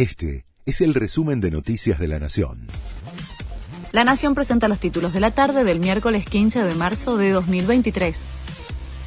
[0.00, 2.68] Este es el resumen de Noticias de la Nación.
[3.92, 8.30] La Nación presenta los títulos de la tarde del miércoles 15 de marzo de 2023.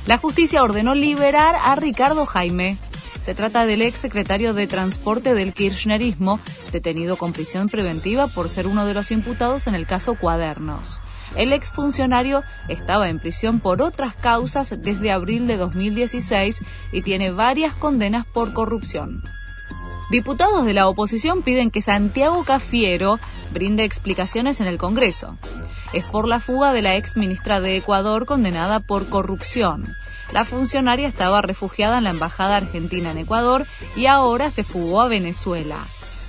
[0.06, 2.78] La justicia ordenó liberar a Ricardo Jaime.
[3.20, 6.40] Se trata del ex secretario de Transporte del Kirchnerismo,
[6.72, 11.02] detenido con prisión preventiva por ser uno de los imputados en el caso Cuadernos.
[11.36, 17.74] El exfuncionario estaba en prisión por otras causas desde abril de 2016 y tiene varias
[17.74, 19.24] condenas por corrupción.
[20.10, 23.20] Diputados de la oposición piden que Santiago Cafiero
[23.52, 25.38] brinde explicaciones en el Congreso.
[25.94, 29.96] Es por la fuga de la ex ministra de Ecuador condenada por corrupción.
[30.32, 35.08] La funcionaria estaba refugiada en la Embajada Argentina en Ecuador y ahora se fugó a
[35.08, 35.78] Venezuela.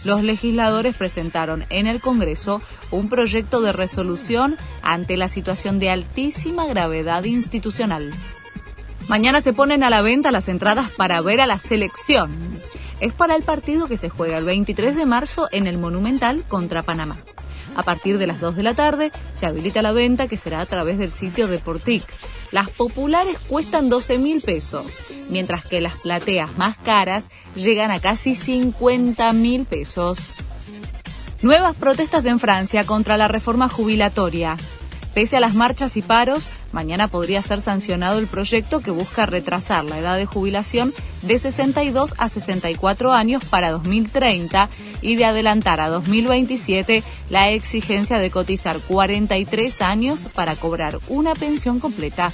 [0.05, 2.61] Los legisladores presentaron en el Congreso
[2.91, 8.13] un proyecto de resolución ante la situación de altísima gravedad institucional.
[9.09, 12.31] Mañana se ponen a la venta las entradas para ver a la selección
[13.05, 16.83] es para el partido que se juega el 23 de marzo en el Monumental contra
[16.83, 17.19] Panamá.
[17.77, 20.67] A partir de las 2 de la tarde se habilita la venta que será a
[20.67, 22.03] través del sitio de Portic.
[22.51, 28.35] Las populares cuestan 12 mil pesos, mientras que las plateas más caras llegan a casi
[28.35, 30.19] 50 mil pesos.
[31.43, 34.57] Nuevas protestas en Francia contra la reforma jubilatoria.
[35.15, 39.85] Pese a las marchas y paros, mañana podría ser sancionado el proyecto que busca retrasar
[39.85, 44.69] la edad de jubilación de 62 a 64 años para 2030
[45.03, 51.79] y de adelantar a 2027 la exigencia de cotizar 43 años para cobrar una pensión
[51.79, 52.33] completa.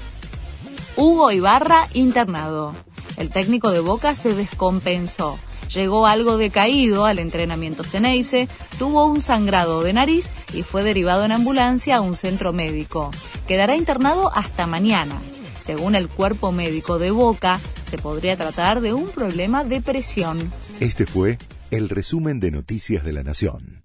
[0.96, 2.74] Hugo Ibarra internado.
[3.18, 5.38] El técnico de Boca se descompensó
[5.72, 11.32] llegó algo decaído al entrenamiento Ceneice, tuvo un sangrado de nariz y fue derivado en
[11.32, 13.10] ambulancia a un centro médico.
[13.46, 15.20] Quedará internado hasta mañana.
[15.62, 20.50] Según el cuerpo médico de Boca, se podría tratar de un problema de presión.
[20.80, 21.38] Este fue
[21.70, 23.79] el resumen de Noticias de la Nación.